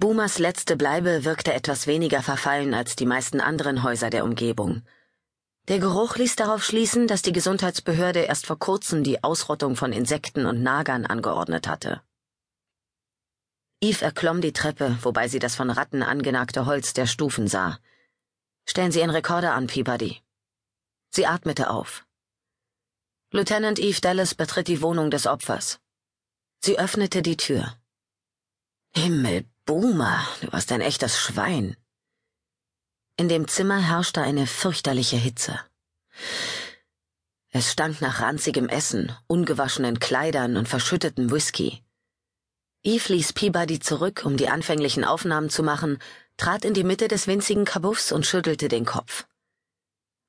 [0.00, 4.82] Boomers letzte Bleibe wirkte etwas weniger verfallen als die meisten anderen Häuser der Umgebung.
[5.66, 10.46] Der Geruch ließ darauf schließen, dass die Gesundheitsbehörde erst vor kurzem die Ausrottung von Insekten
[10.46, 12.00] und Nagern angeordnet hatte.
[13.80, 17.80] Eve erklomm die Treppe, wobei sie das von Ratten angenagte Holz der Stufen sah.
[18.66, 20.22] Stellen Sie Ihren Rekorder an, Peabody.
[21.10, 22.06] Sie atmete auf.
[23.32, 25.80] Lieutenant Eve Dallas betritt die Wohnung des Opfers.
[26.60, 27.76] Sie öffnete die Tür.
[28.94, 31.76] Himmel, Boomer, du warst ein echtes Schwein.
[33.18, 35.60] In dem Zimmer herrschte eine fürchterliche Hitze.
[37.50, 41.84] Es stank nach ranzigem Essen, ungewaschenen Kleidern und verschütteten Whisky.
[42.82, 45.98] Eve ließ Peabody zurück, um die anfänglichen Aufnahmen zu machen,
[46.38, 49.26] trat in die Mitte des winzigen Kabuffs und schüttelte den Kopf.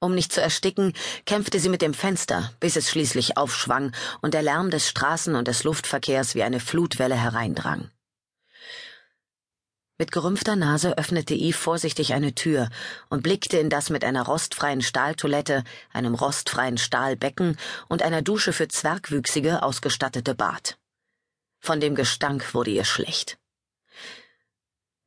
[0.00, 0.94] Um nicht zu ersticken,
[1.26, 5.46] kämpfte sie mit dem Fenster, bis es schließlich aufschwang und der Lärm des Straßen- und
[5.46, 7.90] des Luftverkehrs wie eine Flutwelle hereindrang.
[9.98, 12.68] Mit gerümpfter Nase öffnete Eve vorsichtig eine Tür
[13.08, 17.56] und blickte in das mit einer rostfreien Stahltoilette, einem rostfreien Stahlbecken
[17.88, 20.76] und einer Dusche für Zwergwüchsige ausgestattete Bad.
[21.60, 23.38] Von dem Gestank wurde ihr schlecht.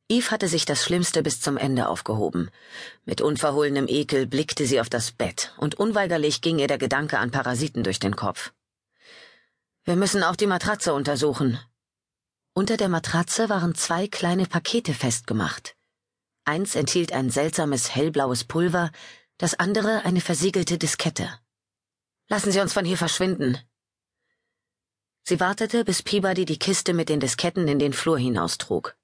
[0.08, 2.50] Eve hatte sich das Schlimmste bis zum Ende aufgehoben.
[3.04, 7.30] Mit unverhohlenem Ekel blickte sie auf das Bett, und unweigerlich ging ihr der Gedanke an
[7.30, 8.52] Parasiten durch den Kopf.
[9.84, 11.60] Wir müssen auch die Matratze untersuchen.
[12.60, 15.76] Unter der Matratze waren zwei kleine Pakete festgemacht.
[16.44, 18.90] Eins enthielt ein seltsames hellblaues Pulver,
[19.38, 21.30] das andere eine versiegelte Diskette.
[22.28, 23.56] Lassen Sie uns von hier verschwinden,
[25.22, 28.94] Sie wartete, bis Peabody die Kiste mit den Disketten in den Flur hinaustrug.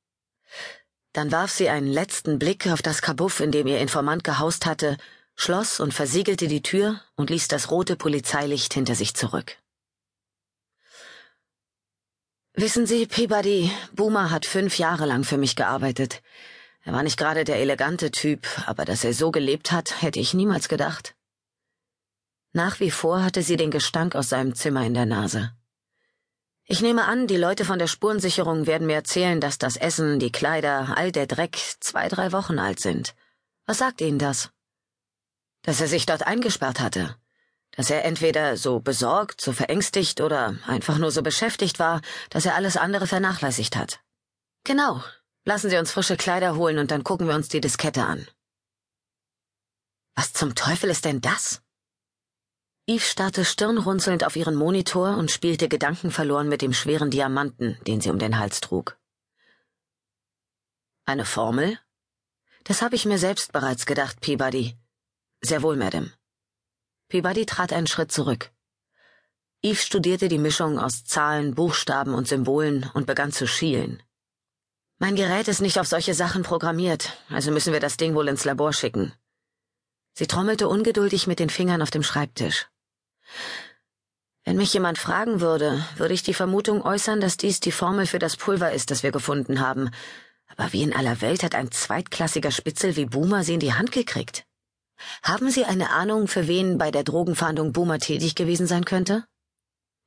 [1.14, 4.98] Dann warf sie einen letzten Blick auf das Kabuff, in dem ihr Informant gehaust hatte,
[5.34, 9.56] schloss und versiegelte die Tür und ließ das rote Polizeilicht hinter sich zurück.
[12.58, 16.22] Wissen Sie, Peabody, Boomer hat fünf Jahre lang für mich gearbeitet.
[16.84, 20.32] Er war nicht gerade der elegante Typ, aber dass er so gelebt hat, hätte ich
[20.32, 21.14] niemals gedacht.
[22.54, 25.52] Nach wie vor hatte sie den Gestank aus seinem Zimmer in der Nase.
[26.64, 30.32] Ich nehme an, die Leute von der Spurensicherung werden mir erzählen, dass das Essen, die
[30.32, 33.14] Kleider, all der Dreck zwei, drei Wochen alt sind.
[33.66, 34.48] Was sagt Ihnen das?
[35.60, 37.16] Dass er sich dort eingesperrt hatte.
[37.76, 42.00] Dass er entweder so besorgt, so verängstigt oder einfach nur so beschäftigt war,
[42.30, 44.00] dass er alles andere vernachlässigt hat.
[44.64, 45.04] Genau.
[45.44, 48.26] Lassen Sie uns frische Kleider holen und dann gucken wir uns die Diskette an.
[50.16, 51.62] Was zum Teufel ist denn das?
[52.86, 58.10] Eve starrte stirnrunzelnd auf ihren Monitor und spielte gedankenverloren mit dem schweren Diamanten, den sie
[58.10, 58.98] um den Hals trug.
[61.04, 61.78] Eine Formel?
[62.64, 64.76] Das habe ich mir selbst bereits gedacht, Peabody.
[65.40, 66.12] Sehr wohl, Madame.
[67.08, 68.50] Peabody trat einen Schritt zurück.
[69.62, 74.02] Eve studierte die Mischung aus Zahlen, Buchstaben und Symbolen und begann zu schielen.
[74.98, 78.44] Mein Gerät ist nicht auf solche Sachen programmiert, also müssen wir das Ding wohl ins
[78.44, 79.12] Labor schicken.
[80.14, 82.66] Sie trommelte ungeduldig mit den Fingern auf dem Schreibtisch.
[84.44, 88.18] Wenn mich jemand fragen würde, würde ich die Vermutung äußern, dass dies die Formel für
[88.18, 89.90] das Pulver ist, das wir gefunden haben.
[90.56, 93.92] Aber wie in aller Welt hat ein zweitklassiger Spitzel wie Boomer sie in die Hand
[93.92, 94.46] gekriegt?
[95.22, 99.24] Haben Sie eine Ahnung, für wen bei der Drogenfahndung Boomer tätig gewesen sein könnte?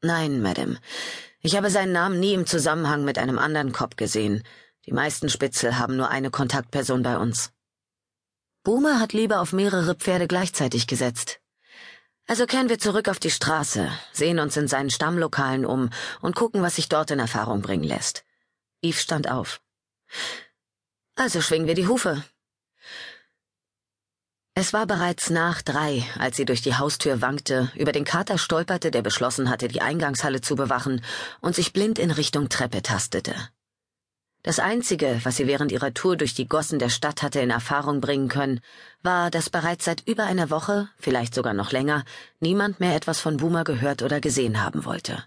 [0.01, 0.77] Nein, Madame.
[1.41, 4.43] Ich habe seinen Namen nie im Zusammenhang mit einem anderen Cop gesehen.
[4.85, 7.51] Die meisten Spitzel haben nur eine Kontaktperson bei uns.
[8.63, 11.39] Boomer hat lieber auf mehrere Pferde gleichzeitig gesetzt.
[12.27, 15.89] Also kehren wir zurück auf die Straße, sehen uns in seinen Stammlokalen um
[16.21, 18.23] und gucken, was sich dort in Erfahrung bringen lässt.
[18.81, 19.61] Eve stand auf.
[21.15, 22.23] Also schwingen wir die Hufe.
[24.61, 28.91] Es war bereits nach drei, als sie durch die Haustür wankte, über den Kater stolperte,
[28.91, 31.01] der beschlossen hatte, die Eingangshalle zu bewachen,
[31.39, 33.33] und sich blind in Richtung Treppe tastete.
[34.43, 38.01] Das Einzige, was sie während ihrer Tour durch die Gossen der Stadt hatte in Erfahrung
[38.01, 38.59] bringen können,
[39.01, 42.03] war, dass bereits seit über einer Woche, vielleicht sogar noch länger,
[42.41, 45.23] niemand mehr etwas von Boomer gehört oder gesehen haben wollte.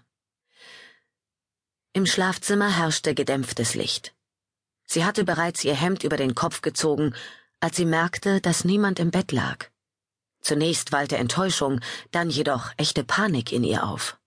[1.93, 4.13] Im Schlafzimmer herrschte gedämpftes Licht.
[4.85, 7.15] Sie hatte bereits ihr Hemd über den Kopf gezogen,
[7.63, 9.69] als sie merkte, dass niemand im Bett lag.
[10.41, 11.79] Zunächst wallte Enttäuschung,
[12.11, 14.19] dann jedoch echte Panik in ihr auf.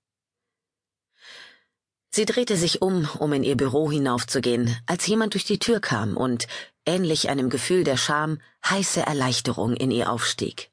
[2.09, 6.17] Sie drehte sich um, um in ihr Büro hinaufzugehen, als jemand durch die Tür kam
[6.17, 6.47] und,
[6.87, 10.71] ähnlich einem Gefühl der Scham, heiße Erleichterung in ihr aufstieg.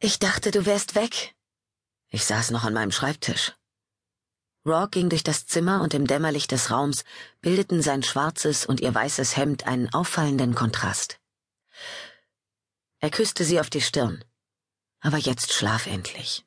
[0.00, 1.34] Ich dachte, du wärst weg.
[2.10, 3.54] Ich saß noch an meinem Schreibtisch.
[4.66, 7.04] Raw ging durch das Zimmer und im Dämmerlicht des Raums
[7.40, 11.21] bildeten sein schwarzes und ihr weißes Hemd einen auffallenden Kontrast.
[13.00, 14.24] Er küsste sie auf die Stirn.
[15.00, 16.44] Aber jetzt schlaf endlich.